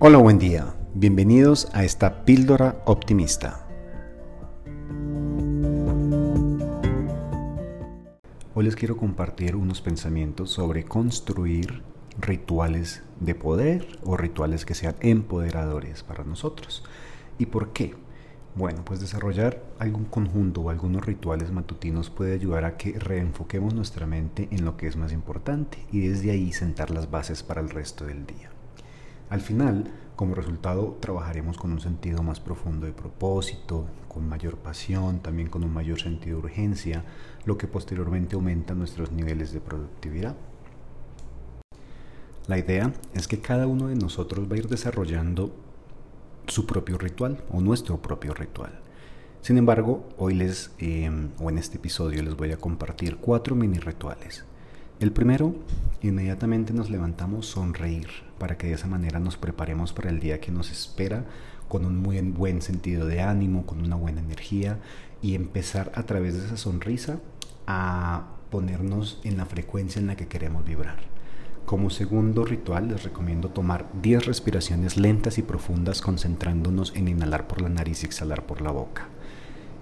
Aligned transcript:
Hola, 0.00 0.18
buen 0.18 0.38
día. 0.38 0.76
Bienvenidos 0.94 1.66
a 1.72 1.82
esta 1.82 2.24
píldora 2.24 2.80
optimista. 2.84 3.66
Hoy 8.54 8.64
les 8.64 8.76
quiero 8.76 8.96
compartir 8.96 9.56
unos 9.56 9.80
pensamientos 9.80 10.52
sobre 10.52 10.84
construir 10.84 11.82
rituales 12.20 13.02
de 13.18 13.34
poder 13.34 13.98
o 14.04 14.16
rituales 14.16 14.64
que 14.64 14.76
sean 14.76 14.94
empoderadores 15.00 16.04
para 16.04 16.22
nosotros. 16.22 16.84
¿Y 17.36 17.46
por 17.46 17.72
qué? 17.72 17.96
Bueno, 18.54 18.84
pues 18.84 19.00
desarrollar 19.00 19.64
algún 19.80 20.04
conjunto 20.04 20.60
o 20.60 20.70
algunos 20.70 21.04
rituales 21.04 21.50
matutinos 21.50 22.08
puede 22.08 22.34
ayudar 22.34 22.64
a 22.66 22.76
que 22.76 22.92
reenfoquemos 22.92 23.74
nuestra 23.74 24.06
mente 24.06 24.46
en 24.52 24.64
lo 24.64 24.76
que 24.76 24.86
es 24.86 24.96
más 24.96 25.12
importante 25.12 25.84
y 25.90 26.06
desde 26.06 26.30
ahí 26.30 26.52
sentar 26.52 26.92
las 26.92 27.10
bases 27.10 27.42
para 27.42 27.60
el 27.60 27.70
resto 27.70 28.04
del 28.04 28.24
día. 28.26 28.50
Al 29.30 29.40
final, 29.40 29.84
como 30.16 30.34
resultado, 30.34 30.96
trabajaremos 31.00 31.58
con 31.58 31.72
un 31.72 31.80
sentido 31.80 32.22
más 32.22 32.40
profundo 32.40 32.86
de 32.86 32.92
propósito, 32.92 33.86
con 34.08 34.28
mayor 34.28 34.56
pasión, 34.56 35.20
también 35.20 35.48
con 35.48 35.62
un 35.64 35.72
mayor 35.72 36.00
sentido 36.00 36.38
de 36.38 36.46
urgencia, 36.46 37.04
lo 37.44 37.58
que 37.58 37.66
posteriormente 37.66 38.34
aumenta 38.34 38.74
nuestros 38.74 39.12
niveles 39.12 39.52
de 39.52 39.60
productividad. 39.60 40.34
La 42.46 42.58
idea 42.58 42.92
es 43.12 43.28
que 43.28 43.40
cada 43.40 43.66
uno 43.66 43.88
de 43.88 43.96
nosotros 43.96 44.50
va 44.50 44.54
a 44.54 44.58
ir 44.58 44.68
desarrollando 44.68 45.54
su 46.46 46.64
propio 46.64 46.96
ritual 46.96 47.44
o 47.52 47.60
nuestro 47.60 48.00
propio 48.00 48.32
ritual. 48.32 48.80
Sin 49.42 49.58
embargo, 49.58 50.08
hoy 50.16 50.34
les, 50.34 50.72
eh, 50.78 51.10
o 51.38 51.50
en 51.50 51.58
este 51.58 51.76
episodio, 51.76 52.22
les 52.22 52.34
voy 52.34 52.52
a 52.52 52.56
compartir 52.56 53.18
cuatro 53.18 53.54
mini 53.54 53.78
rituales 53.78 54.44
el 55.00 55.12
primero, 55.12 55.54
inmediatamente 56.02 56.72
nos 56.72 56.90
levantamos 56.90 57.46
sonreír 57.46 58.08
para 58.38 58.56
que 58.56 58.68
de 58.68 58.74
esa 58.74 58.86
manera 58.86 59.18
nos 59.18 59.36
preparemos 59.36 59.92
para 59.92 60.10
el 60.10 60.20
día 60.20 60.40
que 60.40 60.52
nos 60.52 60.70
espera 60.70 61.24
con 61.68 61.84
un 61.84 61.96
muy 61.96 62.20
buen 62.20 62.62
sentido 62.62 63.06
de 63.06 63.20
ánimo, 63.20 63.66
con 63.66 63.80
una 63.80 63.96
buena 63.96 64.20
energía 64.20 64.78
y 65.22 65.34
empezar 65.34 65.92
a 65.94 66.04
través 66.04 66.34
de 66.34 66.46
esa 66.46 66.56
sonrisa 66.56 67.20
a 67.66 68.28
ponernos 68.50 69.20
en 69.24 69.36
la 69.36 69.46
frecuencia 69.46 70.00
en 70.00 70.06
la 70.06 70.16
que 70.16 70.28
queremos 70.28 70.64
vibrar. 70.64 70.96
Como 71.66 71.90
segundo 71.90 72.46
ritual 72.46 72.88
les 72.88 73.02
recomiendo 73.02 73.50
tomar 73.50 73.86
10 74.00 74.24
respiraciones 74.24 74.96
lentas 74.96 75.36
y 75.36 75.42
profundas 75.42 76.00
concentrándonos 76.00 76.94
en 76.96 77.08
inhalar 77.08 77.46
por 77.46 77.60
la 77.60 77.68
nariz 77.68 78.02
y 78.02 78.06
exhalar 78.06 78.46
por 78.46 78.62
la 78.62 78.70
boca. 78.70 79.08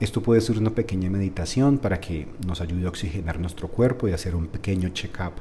Esto 0.00 0.22
puede 0.22 0.40
ser 0.40 0.58
una 0.58 0.70
pequeña 0.70 1.08
meditación 1.08 1.78
para 1.78 2.00
que 2.00 2.26
nos 2.44 2.60
ayude 2.60 2.86
a 2.86 2.88
oxigenar 2.88 3.38
nuestro 3.38 3.68
cuerpo 3.68 4.08
y 4.08 4.12
hacer 4.12 4.34
un 4.34 4.48
pequeño 4.48 4.88
check-up 4.88 5.34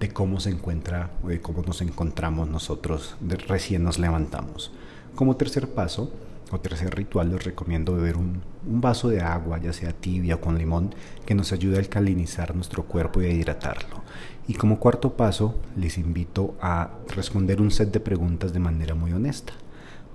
de 0.00 0.08
cómo 0.08 0.40
se 0.40 0.48
encuentra 0.48 1.10
o 1.22 1.28
de 1.28 1.42
cómo 1.42 1.62
nos 1.62 1.82
encontramos 1.82 2.48
nosotros 2.48 3.16
recién 3.46 3.84
nos 3.84 3.98
levantamos. 3.98 4.72
Como 5.14 5.36
tercer 5.36 5.68
paso 5.68 6.10
o 6.50 6.58
tercer 6.58 6.94
ritual 6.94 7.30
les 7.30 7.44
recomiendo 7.44 7.94
beber 7.96 8.16
un, 8.16 8.40
un 8.66 8.80
vaso 8.80 9.10
de 9.10 9.20
agua, 9.20 9.60
ya 9.60 9.74
sea 9.74 9.92
tibia 9.92 10.36
o 10.36 10.40
con 10.40 10.56
limón, 10.56 10.94
que 11.26 11.34
nos 11.34 11.52
ayude 11.52 11.76
a 11.76 11.80
alcalinizar 11.80 12.54
nuestro 12.54 12.84
cuerpo 12.84 13.20
y 13.20 13.26
a 13.26 13.30
hidratarlo. 13.30 14.02
Y 14.46 14.54
como 14.54 14.80
cuarto 14.80 15.18
paso 15.18 15.56
les 15.76 15.98
invito 15.98 16.56
a 16.62 16.92
responder 17.14 17.60
un 17.60 17.70
set 17.70 17.92
de 17.92 18.00
preguntas 18.00 18.54
de 18.54 18.60
manera 18.60 18.94
muy 18.94 19.12
honesta. 19.12 19.52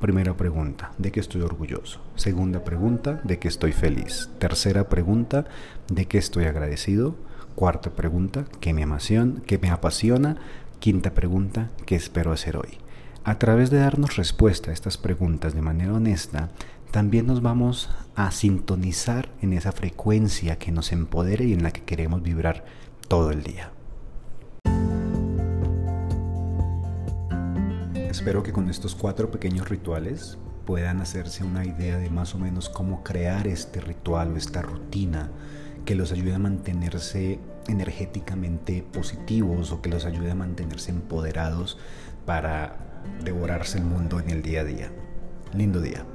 Primera 0.03 0.35
pregunta, 0.35 0.91
¿de 0.97 1.13
qué 1.13 1.21
estoy 1.21 1.43
orgulloso? 1.43 2.01
Segunda 2.15 2.65
pregunta, 2.65 3.21
¿de 3.23 3.39
qué 3.39 3.47
estoy 3.47 3.71
feliz? 3.71 4.29
Tercera 4.37 4.89
pregunta, 4.89 5.45
¿de 5.87 6.07
qué 6.07 6.17
estoy 6.17 6.43
agradecido? 6.43 7.15
Cuarta 7.55 7.89
pregunta, 7.91 8.43
¿qué 8.59 8.73
me, 8.73 8.83
apasiona? 8.83 9.41
¿qué 9.47 9.57
me 9.59 9.69
apasiona? 9.69 10.35
Quinta 10.79 11.13
pregunta, 11.13 11.69
¿qué 11.85 11.95
espero 11.95 12.33
hacer 12.33 12.57
hoy? 12.57 12.79
A 13.23 13.39
través 13.39 13.69
de 13.69 13.77
darnos 13.77 14.17
respuesta 14.17 14.71
a 14.71 14.73
estas 14.73 14.97
preguntas 14.97 15.53
de 15.53 15.61
manera 15.61 15.93
honesta, 15.93 16.49
también 16.91 17.25
nos 17.25 17.41
vamos 17.41 17.89
a 18.17 18.29
sintonizar 18.31 19.29
en 19.41 19.53
esa 19.53 19.71
frecuencia 19.71 20.57
que 20.57 20.73
nos 20.73 20.91
empodere 20.91 21.45
y 21.45 21.53
en 21.53 21.63
la 21.63 21.71
que 21.71 21.83
queremos 21.83 22.21
vibrar 22.21 22.65
todo 23.07 23.31
el 23.31 23.41
día. 23.41 23.71
Espero 28.13 28.43
que 28.43 28.53
con 28.53 28.69
estos 28.69 28.93
cuatro 28.93 29.31
pequeños 29.31 29.69
rituales 29.69 30.37
puedan 30.67 31.01
hacerse 31.01 31.43
una 31.43 31.65
idea 31.65 31.97
de 31.97 32.11
más 32.11 32.35
o 32.35 32.37
menos 32.37 32.69
cómo 32.69 33.03
crear 33.03 33.47
este 33.47 33.81
ritual 33.81 34.33
o 34.33 34.37
esta 34.37 34.61
rutina 34.61 35.31
que 35.83 35.95
los 35.95 36.11
ayude 36.11 36.35
a 36.35 36.37
mantenerse 36.37 37.39
energéticamente 37.67 38.83
positivos 38.83 39.71
o 39.71 39.81
que 39.81 39.89
los 39.89 40.05
ayude 40.05 40.29
a 40.29 40.35
mantenerse 40.35 40.91
empoderados 40.91 41.79
para 42.27 43.01
devorarse 43.25 43.79
el 43.79 43.85
mundo 43.85 44.19
en 44.19 44.29
el 44.29 44.43
día 44.43 44.61
a 44.61 44.63
día. 44.63 44.91
Lindo 45.51 45.81
día. 45.81 46.05